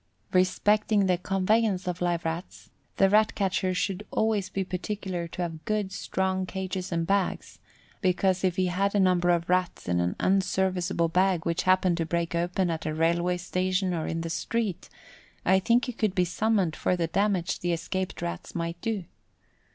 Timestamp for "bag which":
11.09-11.61